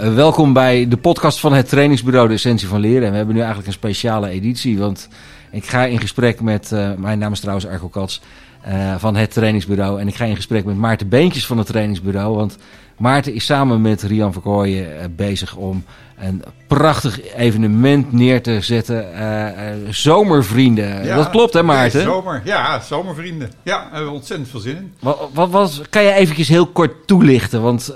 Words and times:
Ja, 0.00 0.12
welkom 0.12 0.52
bij 0.52 0.88
de 0.88 0.96
podcast 0.96 1.40
van 1.40 1.52
het 1.52 1.68
trainingsbureau 1.68 2.28
De 2.28 2.34
Essentie 2.34 2.68
van 2.68 2.80
Leren. 2.80 3.04
En 3.04 3.10
we 3.10 3.16
hebben 3.16 3.34
nu 3.34 3.40
eigenlijk 3.40 3.68
een 3.68 3.78
speciale 3.78 4.28
editie, 4.28 4.78
want 4.78 5.08
ik 5.50 5.64
ga 5.66 5.84
in 5.84 6.00
gesprek 6.00 6.40
met, 6.40 6.70
uh, 6.70 6.92
mijn 6.94 7.18
naam 7.18 7.32
is 7.32 7.40
trouwens 7.40 7.66
Argo 7.66 7.88
Kats, 7.88 8.20
uh, 8.68 8.94
van 8.98 9.16
het 9.16 9.32
trainingsbureau. 9.32 10.00
En 10.00 10.08
ik 10.08 10.14
ga 10.14 10.24
in 10.24 10.36
gesprek 10.36 10.64
met 10.64 10.76
Maarten 10.76 11.08
Beentjes 11.08 11.46
van 11.46 11.58
het 11.58 11.66
trainingsbureau, 11.66 12.36
want 12.36 12.58
Maarten 12.96 13.34
is 13.34 13.44
samen 13.44 13.80
met 13.80 14.02
Rian 14.02 14.32
Verkooyen 14.32 14.96
uh, 14.96 15.04
bezig 15.16 15.56
om 15.56 15.84
een 16.18 16.42
prachtig 16.66 17.34
evenement 17.34 18.12
neer 18.12 18.42
te 18.42 18.60
zetten. 18.60 19.06
Uh, 19.14 19.92
zomervrienden. 19.92 21.04
Ja, 21.04 21.16
dat 21.16 21.30
klopt 21.30 21.54
hè 21.54 21.62
Maarten? 21.62 22.02
zomer, 22.02 22.42
ja, 22.44 22.80
zomervrienden. 22.80 23.50
Ja, 23.62 23.76
daar 23.76 23.88
hebben 23.90 24.08
we 24.08 24.14
ontzettend 24.14 24.48
veel 24.48 24.60
zin 24.60 24.76
in. 24.76 24.94
Wat, 25.00 25.28
wat, 25.32 25.50
wat 25.50 25.82
kan 25.90 26.02
je 26.02 26.12
eventjes 26.12 26.48
heel 26.48 26.66
kort 26.66 27.06
toelichten? 27.06 27.62
Want 27.62 27.86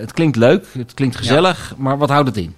het 0.00 0.12
klinkt 0.12 0.36
leuk, 0.36 0.66
het 0.72 0.94
klinkt 0.94 1.16
gezellig, 1.16 1.68
ja. 1.68 1.82
maar 1.82 1.98
wat 1.98 2.08
houdt 2.08 2.28
het 2.28 2.36
in? 2.36 2.54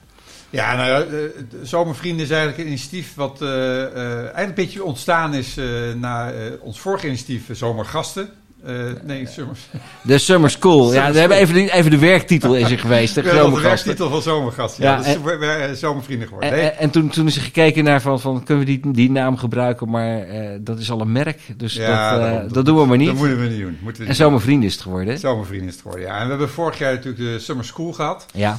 Ja, 0.50 0.77
nou 0.77 0.88
ja, 0.88 1.28
Zomervrienden 1.62 2.24
is 2.24 2.30
eigenlijk 2.30 2.60
een 2.60 2.66
initiatief 2.66 3.14
wat 3.14 3.42
uh, 3.42 3.82
eigenlijk 3.82 4.48
een 4.48 4.54
beetje 4.54 4.84
ontstaan 4.84 5.34
is 5.34 5.56
na 5.96 6.32
ons 6.60 6.80
vorige 6.80 7.06
initiatief 7.06 7.48
Zomergasten. 7.52 8.30
Uh, 8.66 8.92
nee, 9.02 9.27
Summer. 9.27 9.56
De 10.02 10.19
Summer 10.19 10.50
School. 10.50 10.92
ja, 10.92 11.12
we 11.12 11.19
hebben 11.19 11.38
even 11.38 11.55
de, 11.55 11.73
even 11.73 11.91
de 11.91 11.98
werktitel 11.98 12.56
is 12.56 12.70
er 12.70 12.78
geweest. 12.78 13.14
De, 13.14 13.23
de 13.23 13.60
werktitel 13.62 14.10
van 14.10 14.23
Zomergast. 14.23 14.77
Ja, 14.77 14.84
ja 14.84 14.96
dat 14.96 15.06
is 15.06 15.46
en, 15.48 15.77
zomervrienden 15.77 16.28
geworden. 16.28 16.52
En, 16.52 16.78
en, 16.78 16.91
toen, 16.91 17.09
toen 17.09 17.27
is 17.27 17.36
er 17.36 17.42
gekeken 17.42 17.84
naar 17.84 18.00
van, 18.00 18.20
van 18.20 18.45
kunnen 18.45 18.64
we 18.64 18.70
die, 18.80 18.92
die 18.92 19.10
naam 19.10 19.36
gebruiken, 19.36 19.91
maar 19.91 20.28
uh, 20.28 20.50
dat 20.60 20.78
is 20.78 20.91
al 20.91 21.00
een 21.00 21.12
merk. 21.12 21.41
Dus 21.56 21.74
ja, 21.74 22.19
dat, 22.19 22.28
uh, 22.28 22.41
dat, 22.41 22.55
dat, 22.55 22.66
doen 22.66 22.78
we 22.78 22.86
maar 22.86 22.97
niet. 22.97 23.06
Dat 23.06 23.16
moeten 23.16 23.41
we 23.41 23.47
niet 23.47 23.61
doen. 23.61 23.78
We 23.97 24.05
en 24.05 24.14
Zomervrienden 24.14 24.66
is 24.66 24.72
het 24.72 24.83
geworden. 24.83 25.19
Zomervrienden 25.19 25.69
is 25.69 25.75
het 25.75 25.83
geworden, 25.83 26.06
ja. 26.06 26.16
En 26.16 26.22
we 26.22 26.28
hebben 26.28 26.48
vorig 26.48 26.78
jaar 26.78 26.92
natuurlijk 26.92 27.22
de 27.22 27.38
Summer 27.38 27.64
School 27.64 27.92
gehad. 27.92 28.27
Ja. 28.33 28.58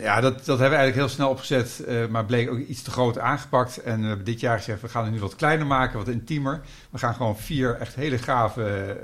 ja, 0.00 0.20
dat, 0.20 0.34
dat 0.34 0.46
hebben 0.46 0.56
we 0.56 0.76
eigenlijk 0.76 0.94
heel 0.94 1.08
snel 1.08 1.28
opgezet, 1.28 1.84
maar 2.10 2.24
bleek 2.24 2.50
ook 2.50 2.58
iets 2.58 2.82
te 2.82 2.90
groot 2.90 3.18
aangepakt. 3.18 3.82
En 3.82 4.00
we 4.00 4.06
hebben 4.06 4.24
dit 4.24 4.40
jaar 4.40 4.58
gezegd, 4.58 4.80
we 4.80 4.88
gaan 4.88 5.04
het 5.04 5.12
nu 5.12 5.20
wat 5.20 5.36
kleiner 5.36 5.66
maken, 5.66 5.98
wat 5.98 6.08
intiemer. 6.08 6.60
We 6.90 6.98
gaan 6.98 7.14
gewoon 7.14 7.36
vier 7.36 7.76
echt 7.80 7.94
hele 7.94 8.18
gave 8.18 8.95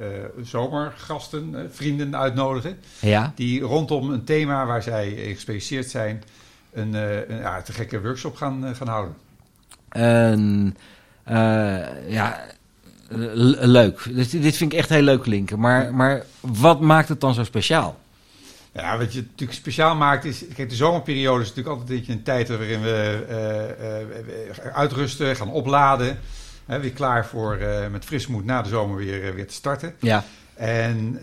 zomergasten, 0.42 1.70
vrienden 1.72 2.16
uitnodigen. 2.16 2.78
Ja. 3.00 3.32
Die 3.34 3.60
rondom 3.60 4.10
een 4.10 4.24
thema 4.24 4.66
waar 4.66 4.82
zij 4.82 5.10
gespecialiseerd 5.10 5.90
zijn, 5.90 6.22
een, 6.72 6.94
een 6.94 7.38
ja, 7.38 7.62
te 7.62 7.72
gekke 7.72 8.00
workshop 8.00 8.36
gaan, 8.36 8.74
gaan 8.76 8.88
houden. 8.88 9.14
En, 9.88 10.76
ja, 12.08 12.40
leuk. 13.60 14.08
Dit, 14.14 14.30
dit 14.30 14.56
vind 14.56 14.72
ik 14.72 14.78
echt 14.78 14.88
heel 14.88 15.02
leuk 15.02 15.22
klinken. 15.22 15.58
Maar, 15.58 15.94
maar 15.94 16.24
wat 16.40 16.80
maakt 16.80 17.08
het 17.08 17.20
dan 17.20 17.34
zo 17.34 17.44
speciaal? 17.44 18.00
Ja, 18.74 18.98
wat 18.98 19.12
je 19.12 19.20
natuurlijk 19.20 19.58
speciaal 19.58 19.96
maakt 19.96 20.24
is... 20.24 20.44
Kijk, 20.54 20.68
de 20.68 20.74
zomerperiode 20.74 21.42
is 21.42 21.48
natuurlijk 21.48 21.80
altijd 21.80 22.08
een, 22.08 22.14
een 22.14 22.22
tijd 22.22 22.48
waarin 22.48 22.82
we 22.82 23.24
uh, 23.30 24.66
uh, 24.66 24.74
uitrusten, 24.74 25.36
gaan 25.36 25.50
opladen. 25.50 26.18
Hè, 26.72 26.80
weer 26.80 26.92
klaar 26.92 27.26
voor 27.26 27.58
uh, 27.58 27.88
met 27.88 28.04
fris 28.04 28.26
moed 28.26 28.44
na 28.44 28.62
de 28.62 28.68
zomer 28.68 28.96
weer, 28.96 29.34
weer 29.34 29.46
te 29.46 29.54
starten. 29.54 29.94
Ja. 30.00 30.24
En 30.54 31.18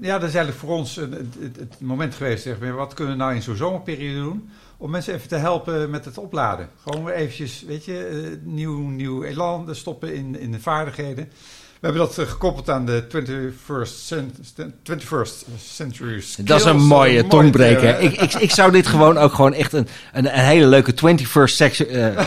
ja, 0.00 0.18
dat 0.18 0.28
is 0.28 0.34
eigenlijk 0.34 0.56
voor 0.56 0.76
ons 0.76 0.96
het, 0.96 1.14
het, 1.14 1.56
het 1.56 1.80
moment 1.80 2.14
geweest. 2.14 2.42
Zeg 2.42 2.58
maar, 2.58 2.72
wat 2.72 2.94
kunnen 2.94 3.14
we 3.14 3.20
nou 3.20 3.34
in 3.34 3.42
zo'n 3.42 3.56
zomerperiode 3.56 4.20
doen? 4.20 4.50
Om 4.76 4.90
mensen 4.90 5.14
even 5.14 5.28
te 5.28 5.36
helpen 5.36 5.90
met 5.90 6.04
het 6.04 6.18
opladen. 6.18 6.68
Gewoon 6.82 7.04
weer 7.04 7.14
eventjes, 7.14 7.62
weet 7.62 7.84
je, 7.84 8.38
nieuw, 8.42 8.78
nieuw 8.78 9.22
elan 9.22 9.74
stoppen 9.74 10.14
in, 10.14 10.38
in 10.38 10.52
de 10.52 10.60
vaardigheden. 10.60 11.30
We 11.80 11.86
hebben 11.86 12.06
dat 12.06 12.28
gekoppeld 12.28 12.70
aan 12.70 12.86
de 12.86 13.04
21st, 13.08 13.82
cent, 13.82 14.38
21st 14.90 15.44
century 15.58 16.20
skills. 16.20 16.48
Dat 16.48 16.60
is 16.60 16.66
een 16.66 16.86
mooie 16.86 17.26
tongbreker. 17.26 18.00
ik, 18.00 18.20
ik, 18.20 18.34
ik 18.34 18.50
zou 18.50 18.72
dit 18.72 18.86
gewoon 18.86 19.18
ook 19.18 19.34
gewoon 19.34 19.54
echt 19.54 19.72
een, 19.72 19.88
een, 20.12 20.24
een 20.24 20.44
hele 20.44 20.66
leuke 20.66 20.92
21st, 20.92 21.54
section, 21.54 21.88
uh, 21.96 22.18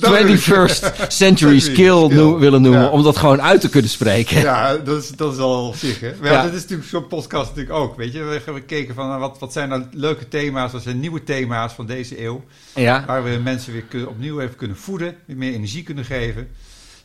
21st 0.00 1.08
century 1.08 1.60
skill, 1.60 2.08
willen 2.38 2.62
noemen. 2.62 2.80
Ja. 2.80 2.88
Om 2.88 3.02
dat 3.02 3.16
gewoon 3.16 3.42
uit 3.42 3.60
te 3.60 3.68
kunnen 3.68 3.90
spreken. 3.90 4.40
Ja, 4.40 4.76
dat 4.76 5.02
is, 5.02 5.08
dat 5.08 5.32
is 5.32 5.38
al 5.38 5.74
zich. 5.76 6.00
Hè? 6.00 6.12
Maar 6.20 6.32
ja. 6.32 6.42
dat 6.42 6.52
is 6.52 6.60
natuurlijk 6.60 6.88
zo'n 6.88 7.06
podcast 7.06 7.48
natuurlijk 7.48 7.76
ook. 7.76 7.96
Weet 7.96 8.12
je, 8.12 8.22
we 8.24 8.32
hebben 8.32 8.54
gekeken 8.54 8.94
van 8.94 9.18
wat, 9.18 9.38
wat 9.38 9.52
zijn 9.52 9.68
nou 9.68 9.82
leuke 9.92 10.28
thema's, 10.28 10.72
wat 10.72 10.82
zijn 10.82 11.00
nieuwe 11.00 11.24
thema's 11.24 11.72
van 11.72 11.86
deze 11.86 12.24
eeuw. 12.24 12.44
Ja. 12.74 13.04
Waar 13.06 13.24
we 13.24 13.40
mensen 13.42 13.72
weer 13.72 13.84
kunnen, 13.88 14.08
opnieuw 14.08 14.40
even 14.40 14.56
kunnen 14.56 14.76
voeden, 14.76 15.16
weer 15.26 15.36
meer 15.36 15.52
energie 15.52 15.82
kunnen 15.82 16.04
geven 16.04 16.48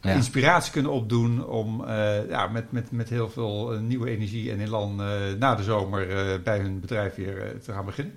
ja. 0.03 0.11
inspiratie 0.11 0.71
kunnen 0.71 0.91
opdoen 0.91 1.45
om 1.45 1.81
uh, 1.81 2.29
ja, 2.29 2.47
met, 2.47 2.71
met, 2.71 2.91
met 2.91 3.09
heel 3.09 3.29
veel 3.29 3.73
uh, 3.73 3.79
nieuwe 3.79 4.09
energie 4.09 4.51
en 4.51 4.59
elan 4.59 5.01
uh, 5.01 5.07
na 5.39 5.55
de 5.55 5.63
zomer 5.63 6.07
bij 6.43 6.59
hun 6.59 6.79
bedrijf 6.79 7.15
weer 7.15 7.53
te 7.63 7.71
gaan 7.71 7.85
beginnen. 7.85 8.13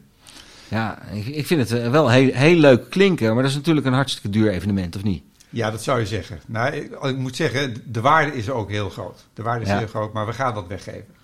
Ja, 0.69 1.03
ik, 1.13 1.27
ik 1.27 1.47
vind 1.47 1.69
het 1.69 1.91
wel 1.91 2.11
heel, 2.11 2.33
heel 2.33 2.57
leuk 2.57 2.91
klinken, 2.91 3.35
maar 3.35 3.43
dat 3.43 3.51
is 3.51 3.57
natuurlijk 3.57 3.87
een 3.87 3.93
hartstikke 3.93 4.31
duur 4.31 4.51
evenement, 4.51 4.97
of 4.97 5.03
niet? 5.03 5.23
Ja, 5.49 5.71
dat 5.71 5.83
zou 5.83 6.01
je 6.01 6.07
zeggen. 6.07 6.41
Nou, 6.47 6.75
ik, 6.75 7.01
ik 7.03 7.17
moet 7.17 7.37
zeggen, 7.37 7.75
de 7.85 8.01
waarde 8.01 8.37
is 8.37 8.51
ook 8.51 8.71
heel 8.71 8.91
groot. 8.91 9.27
De 9.35 9.43
waarde 9.43 9.65
is 9.65 9.71
ja. 9.71 9.79
heel 9.79 9.87
groot, 9.87 10.13
maar 10.13 10.27
we 10.27 10.33
gaan 10.33 10.55
dat 10.55 10.67
weggeven. 10.67 11.15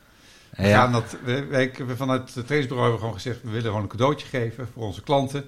We 0.56 0.66
ja. 0.66 0.82
gaan 0.82 0.92
dat, 0.92 1.16
we, 1.24 1.70
vanuit 1.96 2.34
het 2.34 2.46
trainingsbureau 2.46 2.90
hebben 2.90 2.92
we 2.92 2.98
gewoon 2.98 3.14
gezegd, 3.14 3.42
we 3.42 3.48
willen 3.48 3.66
gewoon 3.66 3.82
een 3.82 3.88
cadeautje 3.88 4.26
geven 4.26 4.68
voor 4.72 4.82
onze 4.82 5.02
klanten. 5.02 5.44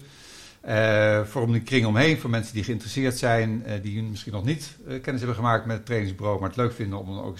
Uh, 0.69 1.21
voor 1.25 1.43
om 1.43 1.53
de 1.53 1.61
kring 1.61 1.87
omheen, 1.87 2.19
voor 2.19 2.31
mensen 2.31 2.55
die 2.55 2.65
geïnteresseerd 2.65 3.19
zijn, 3.19 3.65
uh, 3.67 3.73
die 3.83 4.03
misschien 4.03 4.33
nog 4.33 4.45
niet 4.45 4.77
uh, 4.89 5.03
kennis 5.03 5.21
hebben 5.21 5.35
gemaakt 5.35 5.67
met 5.67 5.77
het 5.77 5.87
trainingsbureau, 5.87 6.41
maar 6.41 6.49
het 6.49 6.59
leuk 6.59 6.73
vinden 6.73 6.99
om 6.99 7.19
ook 7.19 7.37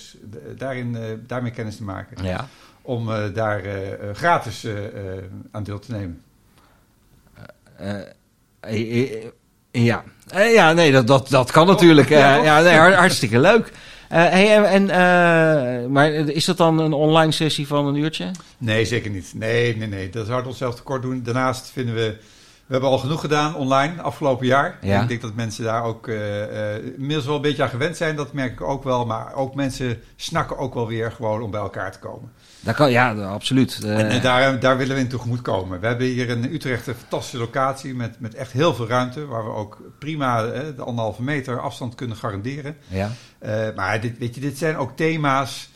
daarin, 0.57 0.97
daarmee 1.27 1.51
kennis 1.51 1.77
te 1.77 1.83
maken. 1.83 2.25
Ja. 2.25 2.49
Om 2.83 3.07
daar 3.35 3.63
gratis 4.13 4.67
aan 5.51 5.63
deel 5.63 5.79
te 5.79 5.93
nemen. 5.93 6.23
ja. 9.71 10.05
ja, 10.33 10.73
nee, 10.73 10.93
dat, 10.93 11.07
dat, 11.07 11.29
dat 11.29 11.51
kan 11.51 11.67
natuurlijk. 11.67 12.09
ja, 12.09 12.35
ja 12.35 12.61
nee, 12.61 12.95
hartstikke 13.05 13.39
leuk. 13.39 13.73
hey, 14.09 14.65
en, 14.65 14.87
maar 15.93 16.11
is 16.13 16.45
dat 16.45 16.57
dan 16.57 16.79
een 16.79 16.93
online 16.93 17.33
sessie 17.33 17.67
van 17.67 17.87
een 17.87 17.97
uurtje? 17.97 18.31
Nee, 18.59 18.85
zeker 18.85 19.11
niet. 19.11 19.33
Nee, 19.35 19.77
nee, 19.77 19.89
nee. 19.89 20.11
Dat 20.11 20.27
zou 20.27 20.39
het 20.39 20.47
onszelf 20.47 20.75
tekort 20.75 21.03
doen. 21.03 21.23
Daarnaast 21.23 21.71
vinden 21.71 21.95
we 21.95 22.17
we 22.67 22.73
hebben 22.73 22.91
al 22.91 22.99
genoeg 22.99 23.21
gedaan 23.21 23.55
online 23.55 24.03
afgelopen 24.03 24.47
jaar. 24.47 24.79
Ja. 24.81 25.03
Ik 25.03 25.09
denk 25.09 25.21
dat 25.21 25.35
mensen 25.35 25.65
daar 25.65 25.85
ook 25.85 26.07
uh, 26.07 26.77
inmiddels 26.77 27.27
wel 27.27 27.37
een 27.37 27.43
beetje 27.43 27.63
aan 27.63 27.69
gewend 27.69 27.97
zijn. 27.97 28.17
Dat 28.17 28.33
merk 28.33 28.53
ik 28.53 28.61
ook 28.61 28.85
wel. 28.85 29.07
Maar 29.07 29.35
ook 29.35 29.55
mensen 29.55 30.01
snakken 30.17 30.59
ook 30.59 30.75
wel 30.75 30.87
weer 30.87 31.13
gewoon 31.13 31.43
om 31.43 31.51
bij 31.51 31.61
elkaar 31.61 31.93
te 31.93 31.99
komen. 31.99 32.33
Dat 32.61 32.75
kan, 32.75 32.91
ja, 32.91 33.15
absoluut. 33.15 33.81
En, 33.85 34.09
en, 34.09 34.23
daar, 34.23 34.61
daar 34.61 34.77
willen 34.77 34.95
we 34.95 35.01
in 35.01 35.09
tegemoet 35.09 35.43
komen. 35.43 35.81
We 35.81 35.87
hebben 35.87 36.07
hier 36.07 36.29
in 36.29 36.45
Utrecht 36.45 36.87
een 36.87 36.95
fantastische 36.95 37.39
locatie 37.39 37.95
met, 37.95 38.21
met 38.21 38.35
echt 38.35 38.53
heel 38.53 38.75
veel 38.75 38.89
ruimte. 38.89 39.27
Waar 39.27 39.45
we 39.45 39.51
ook 39.51 39.81
prima 39.99 40.43
de 40.77 40.83
anderhalve 40.83 41.23
meter 41.23 41.61
afstand 41.61 41.95
kunnen 41.95 42.17
garanderen. 42.17 42.77
Ja. 42.89 43.11
maar 43.77 44.01
dit, 44.01 44.19
weet 44.19 44.35
je, 44.35 44.41
dit 44.41 44.59
zijn 44.59 44.77
ook 44.77 44.97
thema's 44.97 45.71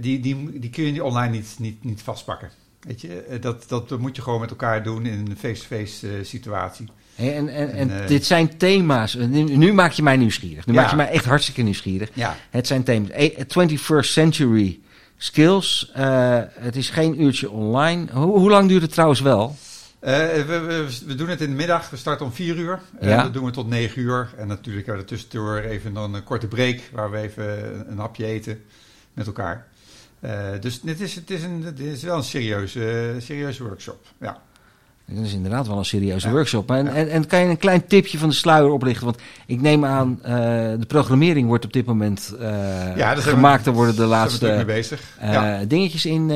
die, 0.00 0.20
die, 0.20 0.58
die 0.60 0.70
kun 0.70 0.94
je 0.94 1.04
online 1.04 1.32
niet, 1.32 1.54
niet, 1.58 1.84
niet 1.84 2.02
vastpakken. 2.02 2.50
Weet 2.86 3.00
je, 3.00 3.38
dat, 3.40 3.64
dat 3.68 3.98
moet 3.98 4.16
je 4.16 4.22
gewoon 4.22 4.40
met 4.40 4.50
elkaar 4.50 4.82
doen 4.82 5.06
in 5.06 5.26
een 5.30 5.36
face-to-face 5.36 6.06
-face, 6.06 6.18
uh, 6.18 6.24
situatie. 6.24 6.88
Hey, 7.14 7.36
en, 7.36 7.48
en, 7.48 7.72
en, 7.72 7.90
en 7.90 8.02
uh, 8.02 8.06
dit 8.06 8.26
zijn 8.26 8.56
thema's. 8.56 9.14
Nu, 9.14 9.42
nu, 9.42 9.72
maak 9.72 9.92
je 9.92 10.02
mij 10.02 10.16
nieuwsgierig. 10.16 10.66
Nu 10.66 10.74
ja. 10.74 10.80
maak 10.80 10.90
je 10.90 10.96
mij 10.96 11.08
echt 11.08 11.24
hartstikke 11.24 11.62
nieuwsgierig. 11.62 12.10
Ja. 12.12 12.36
Het 12.50 12.66
zijn 12.66 12.82
thema's. 12.82 13.10
21st 13.10 14.08
century 14.08 14.80
skills. 15.16 15.92
Uh, 15.96 16.38
het 16.50 16.76
is 16.76 16.90
geen 16.90 17.22
uurtje 17.22 17.50
online. 17.50 18.06
Hoe, 18.12 18.38
hoe 18.38 18.50
lang 18.50 18.68
duurt 18.68 18.82
het 18.82 18.92
trouwens 18.92 19.20
wel? 19.20 19.56
We, 20.00 20.44
we, 20.46 20.86
we, 21.06 21.14
doen 21.14 21.28
het 21.28 21.40
in 21.40 21.50
de 21.50 21.56
middag. 21.56 21.90
We 21.90 21.96
starten 21.96 22.26
om 22.26 22.32
4 22.32 22.56
uur. 22.56 22.80
En 23.00 23.08
ja. 23.08 23.22
dat 23.22 23.32
doen 23.32 23.44
we 23.44 23.50
tot 23.50 23.68
9 23.68 24.02
uur. 24.02 24.34
En 24.36 24.48
natuurlijk 24.48 24.86
hebben 24.86 25.04
we 25.04 25.10
tussendoor 25.10 25.58
even 25.58 25.94
dan 25.94 26.14
een 26.14 26.24
korte 26.24 26.46
break. 26.46 26.80
Waar 26.92 27.10
we 27.10 27.18
even 27.18 27.84
een 27.90 27.98
hapje 27.98 28.24
eten 28.24 28.62
met 29.12 29.26
elkaar. 29.26 29.66
Uh, 30.26 30.60
dus 30.60 30.80
het 30.84 31.00
is, 31.00 31.14
het, 31.14 31.30
is 31.30 31.42
een, 31.42 31.62
het 31.62 31.80
is 31.80 32.02
wel 32.02 32.16
een 32.16 32.22
serieuze, 32.22 33.16
serieuze 33.18 33.62
workshop. 33.62 34.06
Ja. 34.20 34.42
Dat 35.08 35.24
is 35.24 35.32
inderdaad 35.32 35.66
wel 35.66 35.78
een 35.78 35.84
serieuze 35.84 36.26
ja. 36.26 36.32
workshop. 36.32 36.70
En, 36.70 36.88
en, 36.88 37.08
en, 37.08 37.26
kan 37.26 37.40
je 37.40 37.46
een 37.46 37.56
klein 37.56 37.86
tipje 37.86 38.18
van 38.18 38.28
de 38.28 38.34
sluier 38.34 38.70
oplichten? 38.70 39.04
Want 39.04 39.18
ik 39.46 39.60
neem 39.60 39.84
aan, 39.84 40.18
uh, 40.22 40.28
de 40.78 40.86
programmering 40.88 41.48
wordt 41.48 41.64
op 41.64 41.72
dit 41.72 41.86
moment 41.86 42.34
ja, 42.96 43.14
gemaakt. 43.14 43.66
Er 43.66 43.72
worden 43.72 43.96
de 43.96 44.04
laatste 44.04 44.64
dingetjes 45.68 46.06
in, 46.06 46.30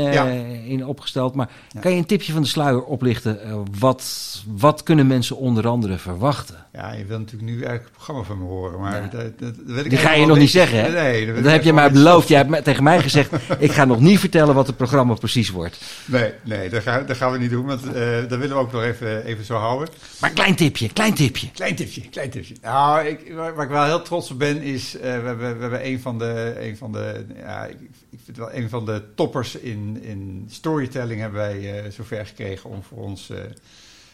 in 0.64 0.87
opgesteld. 0.87 1.34
Maar 1.34 1.49
kan 1.81 1.90
je 1.90 1.99
een 1.99 2.06
tipje 2.06 2.32
van 2.32 2.43
de 2.43 2.49
sluier 2.49 2.82
oplichten? 2.82 3.38
wat, 3.78 4.05
wat 4.46 4.82
kunnen 4.82 5.06
mensen 5.06 5.37
onder 5.37 5.69
andere 5.69 5.99
verwachten? 5.99 6.67
Ja, 6.72 6.93
je 6.93 7.05
wil 7.05 7.19
natuurlijk 7.19 7.50
nu 7.50 7.55
eigenlijk 7.55 7.84
het 7.84 7.93
programma 7.93 8.22
van 8.22 8.38
me 8.38 8.44
horen. 8.44 8.81
Maar 8.81 9.11
dat, 9.11 9.38
dat, 9.38 9.38
dat 9.38 9.55
weet 9.67 9.84
ik 9.84 9.90
Die 9.90 9.99
ga 9.99 10.12
je 10.12 10.26
nog 10.26 10.38
niet 10.38 10.50
zeggen, 10.50 10.81
hè? 10.81 10.90
Nee, 10.90 11.43
dat, 11.43 11.52
heb 11.52 11.62
je 11.62 11.72
mij 11.72 11.90
beloofd. 11.93 12.28
Je 12.28 12.34
hebt 12.37 12.64
tegen 12.64 12.82
mij 12.82 13.00
gezegd, 13.00 13.32
ik 13.58 13.72
ga 13.72 13.84
nog 13.84 14.00
niet 14.00 14.19
vertellen 14.19 14.55
wat 14.55 14.67
het 14.67 14.76
programma 14.76 15.14
precies 15.14 15.50
wordt. 15.50 15.81
Nee, 16.05 16.32
nee 16.44 16.69
dat, 16.69 16.82
gaan, 16.82 17.06
dat 17.06 17.17
gaan 17.17 17.32
we 17.32 17.38
niet 17.38 17.50
doen. 17.50 17.67
Want 17.67 17.84
daar 17.94 18.28
willen 18.28 18.49
we 18.49 18.59
ook 18.60 18.72
nog 18.72 18.82
even, 18.82 19.24
even 19.24 19.44
zo 19.44 19.54
houden. 19.54 19.88
Maar 20.20 20.30
klein 20.30 20.54
tipje, 20.54 20.92
klein 20.92 21.14
tipje. 21.14 21.50
Klein 21.50 21.76
tipje, 21.76 22.08
klein 22.08 22.30
tipje. 22.30 22.54
Nou, 22.62 23.06
ik, 23.06 23.32
waar, 23.34 23.62
ik 23.62 23.68
wel 23.68 23.84
heel 23.84 24.02
trots 24.02 24.30
op 24.30 24.38
ben, 24.38 24.62
is 24.62 24.94
uh, 24.94 25.00
we, 25.00 25.08
hebben, 25.08 25.38
we 25.38 25.60
hebben 25.60 25.86
een 25.86 26.00
van 26.00 26.18
de, 26.18 26.56
een 26.60 26.76
van 26.76 26.92
de 26.92 27.26
ja, 27.36 27.64
ik, 27.64 27.76
ik 28.10 28.18
vind 28.24 28.36
wel 28.36 28.52
een 28.52 28.68
van 28.68 28.86
de 28.86 29.02
toppers 29.14 29.54
in, 29.54 30.02
in 30.02 30.46
storytelling 30.50 31.20
hebben 31.20 31.40
wij 31.40 31.84
uh, 31.84 31.90
zover 31.90 32.26
gekregen 32.26 32.70
om 32.70 32.82
voor 32.82 32.98
ons 32.98 33.30
uh, 33.30 33.38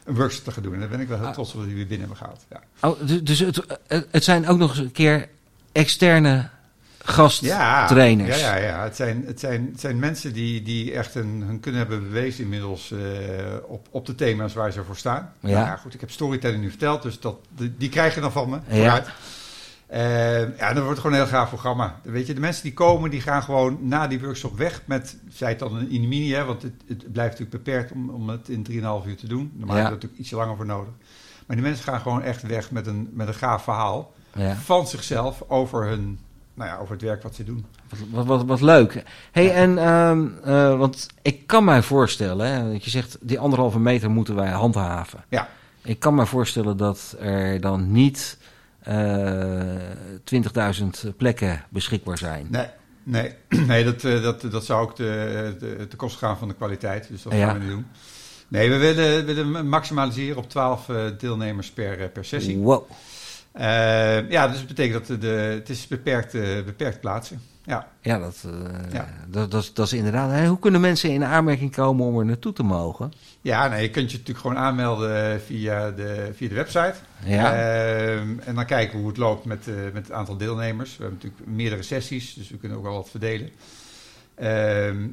een 0.05 0.15
workshop 0.15 0.45
te 0.45 0.51
gaan 0.51 0.63
doen. 0.63 0.75
En 0.75 0.81
daar 0.81 0.89
ben 0.89 1.01
ik 1.01 1.09
wel 1.09 1.19
heel 1.19 1.33
trots 1.33 1.53
op 1.53 1.61
dat 1.61 1.69
we 1.69 1.75
weer 1.75 1.87
binnen 1.87 2.09
hebben 2.09 2.17
gehaald. 2.17 2.47
Ja. 2.51 2.89
Oh, 2.89 3.23
dus 3.23 3.39
het, 3.39 3.63
het 4.11 4.25
zijn 4.25 4.49
ook 4.49 4.59
nog 4.59 4.71
eens 4.71 4.79
een 4.79 4.93
keer 4.93 5.29
externe 5.73 6.49
gasttrainers. 7.07 8.41
Ja, 8.41 8.57
ja, 8.57 8.63
ja, 8.63 8.69
ja. 8.69 8.83
Het, 8.83 8.97
zijn, 8.97 9.25
het, 9.27 9.41
zijn, 9.41 9.69
het 9.71 9.81
zijn 9.81 9.99
mensen 9.99 10.33
die, 10.33 10.63
die 10.63 10.93
echt 10.93 11.15
een, 11.15 11.43
hun 11.47 11.61
kunnen 11.61 11.81
hebben 11.81 12.03
bewezen 12.03 12.45
inmiddels 12.45 12.91
uh, 12.91 13.01
op, 13.67 13.87
op 13.91 14.07
de 14.07 14.15
thema's 14.15 14.55
waar 14.55 14.73
ze 14.73 14.85
voor 14.85 14.97
staan. 14.97 15.33
Ja. 15.41 15.49
Nou, 15.49 15.67
ja, 15.67 15.77
goed, 15.77 15.95
ik 15.95 16.01
heb 16.01 16.11
storytelling 16.11 16.63
nu 16.63 16.69
verteld, 16.69 17.03
dus 17.03 17.21
dat, 17.21 17.39
die, 17.49 17.75
die 17.79 17.89
krijg 17.89 18.15
je 18.15 18.21
dan 18.21 18.33
van 18.33 18.51
me. 18.51 18.59
Ja. 18.69 19.05
Uh, 19.93 20.59
ja, 20.59 20.73
dan 20.73 20.75
wordt 20.75 20.89
het 20.89 20.99
gewoon 20.99 21.13
een 21.13 21.23
heel 21.23 21.39
gaaf 21.39 21.49
programma. 21.49 22.01
Weet 22.03 22.27
je, 22.27 22.35
de 22.35 22.41
mensen 22.41 22.63
die 22.63 22.73
komen, 22.73 23.11
die 23.11 23.21
gaan 23.21 23.43
gewoon 23.43 23.79
na 23.81 24.07
die 24.07 24.21
workshop 24.21 24.57
weg 24.59 24.83
met, 24.85 25.17
zei 25.29 25.51
het 25.51 25.59
dan 25.59 25.89
in 25.89 26.09
mini, 26.09 26.33
hè, 26.33 26.45
want 26.45 26.63
het, 26.63 26.73
het 26.89 27.13
blijft 27.13 27.39
natuurlijk 27.39 27.65
beperkt 27.65 27.93
om, 27.93 28.11
om 28.11 28.29
het 28.29 28.49
in 28.49 28.67
3,5 28.71 28.75
uur 29.07 29.17
te 29.17 29.29
doen. 29.29 29.53
Normaal 29.55 29.77
ja. 29.77 29.83
heb 29.83 29.91
je 29.91 29.97
er 29.97 30.03
natuurlijk 30.03 30.21
iets 30.21 30.31
langer 30.31 30.57
voor 30.57 30.67
nodig. 30.67 30.93
Maar 31.47 31.57
die 31.57 31.65
mensen 31.65 31.85
gaan 31.85 32.01
gewoon 32.01 32.23
echt 32.23 32.43
weg 32.43 32.71
met 32.71 32.87
een, 32.87 33.09
met 33.13 33.29
een 33.29 33.35
gaaf 33.35 33.63
verhaal 33.63 34.13
ja. 34.35 34.55
van 34.55 34.87
zichzelf 34.87 35.43
over 35.49 35.87
hun 35.87 36.19
nou 36.57 36.71
ja, 36.71 36.77
over 36.77 36.93
het 36.93 37.03
werk 37.03 37.23
wat 37.23 37.35
ze 37.35 37.45
doen. 37.45 37.67
Wat, 38.11 38.27
wat, 38.27 38.45
wat 38.45 38.61
leuk. 38.61 39.03
hey, 39.33 39.55
en 39.55 39.71
uh, 39.71 40.53
uh, 40.53 40.79
want 40.79 41.07
ik 41.23 41.47
kan 41.47 41.65
mij 41.65 41.83
voorstellen, 41.83 42.47
hè, 42.47 42.73
dat 42.73 42.85
je 42.85 42.91
zegt 42.91 43.19
die 43.21 43.39
anderhalve 43.39 43.79
meter 43.79 44.11
moeten 44.11 44.35
wij 44.35 44.51
handhaven. 44.51 45.25
Ja. 45.29 45.49
Ik 45.83 45.99
kan 45.99 46.15
me 46.15 46.27
voorstellen 46.27 46.77
dat 46.77 47.17
er 47.21 47.61
dan 47.61 47.93
niet 47.93 48.39
uh, 48.89 49.75
eh, 49.75 50.79
20.000 51.05 51.17
plekken 51.17 51.65
beschikbaar 51.69 52.19
zijn. 52.19 52.47
Nee, 52.51 52.67
nee, 53.03 53.35
nee 53.67 53.85
dat, 53.85 54.01
dat, 54.01 54.41
dat 54.41 54.65
zou 54.65 54.83
ook 54.83 54.97
de, 54.97 55.55
de, 55.59 55.87
de 55.89 55.97
kost 55.97 56.17
gaan 56.17 56.39
van 56.39 56.49
de 56.49 56.55
kwaliteit. 56.55 57.09
Dus 57.09 57.23
dat 57.23 57.33
gaan 57.33 57.59
we 57.59 57.65
niet 57.65 57.71
doen. 57.71 57.87
Nee, 58.49 58.71
we 58.71 58.77
willen, 58.77 59.27
willen 59.27 59.69
maximaliseren 59.69 60.37
op 60.37 60.49
12 60.49 60.87
deelnemers 61.19 61.71
per, 61.71 62.09
per 62.09 62.25
sessie. 62.25 62.59
Wow. 62.59 62.91
Uh, 63.59 64.31
ja, 64.31 64.49
dus 64.49 64.59
dat 64.59 64.67
betekent 64.67 65.07
dat 65.07 65.21
de, 65.21 65.27
het 65.27 65.69
is 65.69 65.87
beperkt, 65.87 66.35
uh, 66.35 66.65
beperkt 66.65 67.01
plaatsen. 67.01 67.41
Ja, 67.65 67.89
ja, 68.01 68.19
dat, 68.19 68.43
uh, 68.47 68.53
ja. 68.93 69.09
Dat, 69.29 69.51
dat, 69.51 69.71
dat, 69.75 69.87
is 69.87 69.93
inderdaad. 69.93 70.31
Hè? 70.31 70.47
Hoe 70.47 70.59
kunnen 70.59 70.81
mensen 70.81 71.11
in 71.11 71.25
aanmerking 71.25 71.75
komen 71.75 72.07
om 72.07 72.19
er 72.19 72.25
naartoe 72.25 72.53
te 72.53 72.63
mogen? 72.63 73.13
Ja, 73.41 73.69
nee, 73.69 73.83
je 73.83 73.91
kunt 73.91 74.11
je 74.11 74.17
natuurlijk 74.19 74.47
gewoon 74.47 74.63
aanmelden 74.63 75.41
via 75.41 75.91
de, 75.91 76.31
via 76.35 76.49
de 76.49 76.55
website. 76.55 76.95
Ja. 77.25 77.55
en 78.45 78.55
dan 78.55 78.67
kijken 78.67 78.99
hoe 78.99 79.09
het 79.09 79.17
loopt 79.17 79.45
met, 79.45 79.67
met 79.93 80.03
het 80.07 80.13
aantal 80.13 80.37
deelnemers. 80.37 80.97
We 80.97 81.03
hebben 81.03 81.21
natuurlijk 81.23 81.57
meerdere 81.57 81.83
sessies, 81.83 82.35
dus 82.35 82.51
we 82.51 82.57
kunnen 82.57 82.79
ook 82.79 82.85
wel 82.85 82.95
wat 82.95 83.11
verdelen. 83.11 83.51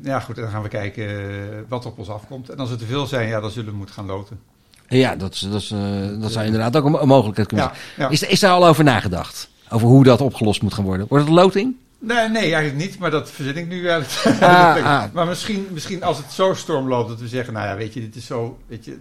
ja, 0.04 0.20
goed, 0.20 0.36
en 0.36 0.42
dan 0.42 0.52
gaan 0.52 0.64
we 0.64 0.70
kijken 0.70 1.66
wat 1.68 1.86
op 1.86 1.98
ons 1.98 2.10
afkomt. 2.10 2.50
En 2.50 2.58
als 2.58 2.72
er 2.72 2.78
te 2.78 2.86
veel 2.86 3.06
zijn, 3.06 3.28
ja, 3.28 3.40
dan 3.40 3.52
zullen 3.52 3.72
we 3.72 3.78
moeten 3.78 3.96
gaan 3.96 4.06
loten. 4.06 4.40
Ja, 4.88 5.16
dat, 5.16 5.48
dat, 5.52 5.70
uh, 5.74 5.80
dat 6.22 6.32
zou 6.32 6.46
inderdaad 6.46 6.78
ook 6.78 6.86
een 6.86 7.08
mogelijkheid 7.08 7.48
kunnen 7.48 7.72
zijn. 7.96 8.12
Is, 8.12 8.24
is 8.24 8.40
daar 8.40 8.52
al 8.52 8.68
over 8.68 8.84
nagedacht? 8.84 9.50
Over 9.70 9.88
hoe 9.88 10.04
dat 10.04 10.22
opgelost 10.22 10.62
moet 10.62 10.74
gaan 10.74 10.84
worden? 10.84 11.06
Wordt 11.10 11.26
het 11.26 11.34
loting? 11.34 11.76
Nee, 12.00 12.30
nee, 12.30 12.54
eigenlijk 12.54 12.76
niet, 12.76 13.00
maar 13.00 13.12
dat 13.12 13.32
verzin 13.32 13.58
ik 13.58 13.68
nu 13.68 13.88
eigenlijk. 13.88 14.42
Ah, 14.42 14.86
ah. 14.86 15.14
Maar 15.14 15.28
misschien, 15.28 15.68
misschien 15.72 16.04
als 16.04 16.18
het 16.18 16.32
zo 16.32 16.54
storm 16.54 16.88
loopt 16.88 17.10
dat 17.10 17.20
we 17.20 17.28
zeggen, 17.28 17.54
nou 17.54 17.68
ja, 17.68 17.76
weet 17.76 17.94
je, 17.94 18.00
dit 18.00 18.16
is 18.16 18.26
zo, 18.26 18.60
weet 18.68 18.86
je, 18.86 18.98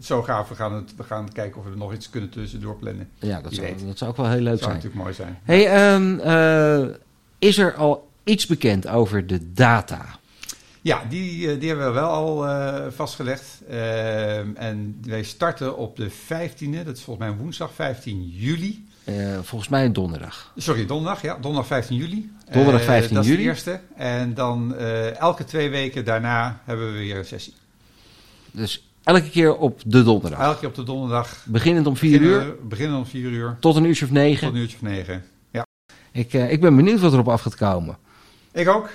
zo 0.00 0.22
gaaf. 0.22 0.48
We 0.48 0.54
gaan, 0.54 0.72
het, 0.72 0.96
we 0.96 1.02
gaan 1.02 1.32
kijken 1.32 1.58
of 1.58 1.64
we 1.64 1.70
er 1.70 1.76
nog 1.76 1.92
iets 1.92 2.10
kunnen 2.10 2.30
tussendoor 2.30 2.76
plannen. 2.76 3.08
Ja, 3.18 3.40
dat, 3.40 3.54
zou, 3.54 3.74
dat 3.86 3.98
zou 3.98 4.10
ook 4.10 4.16
wel 4.16 4.28
heel 4.28 4.40
leuk 4.40 4.58
zijn. 4.58 4.72
Dat 4.72 4.82
zou 4.82 4.92
natuurlijk 4.92 5.02
mooi 5.02 5.14
zijn. 5.14 5.38
Hey, 5.42 5.94
um, 5.94 6.20
uh, 6.20 6.94
is 7.38 7.58
er 7.58 7.74
al 7.74 8.08
iets 8.24 8.46
bekend 8.46 8.88
over 8.88 9.26
de 9.26 9.52
data? 9.52 10.17
Ja, 10.82 11.02
die, 11.08 11.50
eh, 11.50 11.60
die 11.60 11.68
hebben 11.68 11.86
we 11.86 11.92
wel 11.92 12.08
al 12.08 12.48
uh, 12.48 12.86
vastgelegd. 12.90 13.62
Uh, 13.70 14.62
en 14.62 14.98
wij 15.02 15.22
starten 15.22 15.76
op 15.76 15.96
de 15.96 16.10
15e, 16.10 16.84
dat 16.84 16.96
is 16.96 17.02
volgens 17.02 17.28
mij 17.28 17.36
woensdag 17.36 17.72
15 17.74 18.28
juli. 18.28 18.86
Uh, 19.04 19.38
volgens 19.42 19.70
mij 19.70 19.84
een 19.84 19.92
donderdag. 19.92 20.52
Sorry, 20.56 20.86
donderdag, 20.86 21.22
ja, 21.22 21.34
donderdag 21.34 21.66
15 21.66 21.96
juli. 21.96 22.30
Donderdag 22.52 22.82
15 22.82 23.14
dat 23.14 23.24
juli. 23.24 23.46
Dat 23.46 23.56
is 23.56 23.62
de 23.62 23.70
eerste. 23.70 23.80
En 23.96 24.34
dan 24.34 24.76
elke 24.76 25.44
twee 25.44 25.70
weken 25.70 26.04
daarna 26.04 26.60
hebben 26.64 26.92
we 26.92 26.98
weer 26.98 27.16
een 27.16 27.24
sessie. 27.24 27.54
Dus 28.50 28.88
elke 29.02 29.30
keer 29.30 29.56
op 29.56 29.80
de 29.84 30.02
donderdag? 30.02 30.40
Elke 30.40 30.58
keer 30.58 30.68
op 30.68 30.74
de 30.74 30.82
donderdag. 30.82 31.44
Beginnend 31.46 31.86
om 31.86 31.96
4 31.96 32.20
uur? 32.20 32.54
Beginnend 32.68 32.98
om 32.98 33.06
4 33.06 33.30
uur. 33.30 33.56
Tot 33.60 33.76
een 33.76 33.84
uurtje 33.84 34.04
of 34.04 34.10
9? 34.10 34.46
Tot 34.46 34.54
een 34.54 34.60
uurtje 34.60 34.76
of 34.76 34.82
9, 34.82 35.24
ja. 35.50 35.66
Ik, 36.12 36.32
ik 36.32 36.60
ben 36.60 36.76
benieuwd 36.76 37.00
wat 37.00 37.12
erop 37.12 37.28
af 37.28 37.40
gaat 37.40 37.56
komen. 37.56 37.96
Ik 38.52 38.68
ook. 38.68 38.88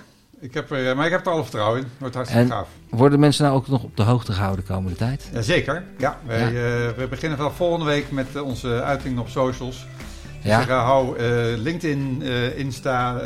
Ik 0.44 0.54
heb, 0.54 0.72
er, 0.72 0.95
maar 0.95 1.06
ik 1.06 1.12
heb 1.12 1.25
er 1.25 1.31
alle 1.31 1.42
vertrouwen 1.42 1.81
in. 1.81 1.88
Wordt 1.98 2.16
hartstikke 2.16 2.45
en 2.45 2.51
gaaf. 2.51 2.68
Worden 2.90 3.19
mensen 3.19 3.44
nou 3.44 3.56
ook 3.56 3.68
nog 3.68 3.84
op 3.84 3.98
de 3.98 4.04
hoogte 4.04 4.31
gehouden 4.31 4.66
de 4.66 4.74
komende 4.74 4.98
tijd? 4.98 5.30
Jazeker. 5.34 5.84
Ja, 5.98 6.18
wij, 6.25 6.40
ja. 6.40 6.48
Uh, 6.48 6.54
we 6.98 7.07
beginnen 7.10 7.38
vanaf 7.38 7.56
volgende 7.56 7.86
week 7.86 8.12
met 8.12 8.28
uh, 8.36 8.44
onze 8.44 8.81
uitingen 8.81 9.19
op 9.19 9.30
socials. 9.30 9.88
Dus 10.42 10.51
ja. 10.51 10.57
Zeggen, 10.57 10.75
hou 10.75 11.19
LinkedIn, 11.57 12.22
Insta, 12.56 13.22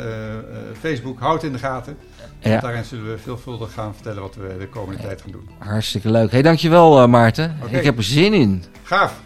Facebook, 0.80 1.18
houd 1.20 1.42
in 1.42 1.52
de 1.52 1.58
gaten. 1.58 1.96
Ja. 2.38 2.60
Daarin 2.60 2.84
zullen 2.84 3.10
we 3.10 3.18
veelvuldig 3.18 3.72
gaan 3.72 3.94
vertellen 3.94 4.22
wat 4.22 4.34
we 4.34 4.56
de 4.58 4.68
komende 4.68 5.02
tijd 5.02 5.20
gaan 5.20 5.30
doen. 5.30 5.48
Hartstikke 5.58 6.10
leuk. 6.10 6.30
Hey, 6.30 6.42
dankjewel 6.42 7.08
Maarten. 7.08 7.56
Okay. 7.62 7.78
Ik 7.78 7.84
heb 7.84 7.96
er 7.96 8.04
zin 8.04 8.32
in. 8.32 8.64
Gaaf. 8.82 9.20